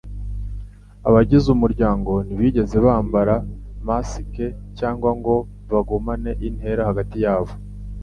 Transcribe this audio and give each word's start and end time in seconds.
Abagize 1.07 1.47
umuryango 1.55 2.11
ntibigeze 2.25 2.75
bambara 2.85 3.35
masike 3.87 4.45
cyangwa 4.77 5.09
ngo 5.19 5.35
bagumane 5.71 6.31
intera 6.47 6.81
hagati 6.89 7.17
yabo. 7.25 7.53